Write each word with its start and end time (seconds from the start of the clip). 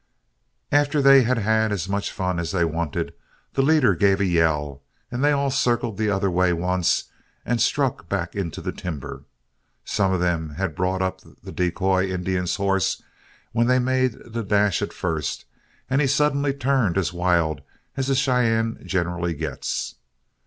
"After 0.71 0.99
they 0.99 1.21
had 1.21 1.37
had 1.37 1.71
as 1.71 1.87
much 1.87 2.11
fun 2.11 2.39
as 2.39 2.49
they 2.49 2.65
wanted, 2.65 3.13
the 3.53 3.61
leader 3.61 3.93
gave 3.93 4.19
a 4.19 4.25
yell 4.25 4.81
and 5.11 5.23
they 5.23 5.31
all 5.31 5.51
circled 5.51 5.97
the 5.99 6.09
other 6.09 6.31
way 6.31 6.53
once, 6.53 7.03
and 7.45 7.61
struck 7.61 8.09
back 8.09 8.35
into 8.35 8.61
the 8.61 8.71
timber. 8.71 9.25
Some 9.85 10.11
of 10.11 10.19
them 10.19 10.55
had 10.55 10.73
brought 10.73 11.03
up 11.03 11.21
the 11.43 11.51
decoy 11.51 12.07
Indian's 12.09 12.55
horse 12.55 13.03
when 13.51 13.67
they 13.67 13.77
made 13.77 14.13
the 14.25 14.41
dash 14.43 14.81
at 14.81 14.91
first, 14.91 15.45
and 15.87 16.01
he 16.01 16.07
suddenly 16.07 16.51
turned 16.55 16.97
as 16.97 17.13
wild 17.13 17.61
as 17.95 18.09
a 18.09 18.15
Cheyenne 18.15 18.81
generally 18.83 19.35
gets. 19.35 19.97